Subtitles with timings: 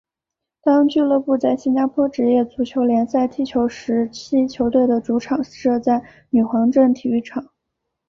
[0.63, 7.51] 当俱乐部在新加坡职业足球联赛踢球时期球队的主场设在女皇镇体育场。